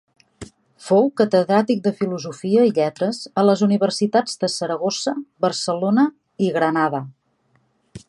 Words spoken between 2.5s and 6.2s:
i lletres a les universitats de Saragossa, Barcelona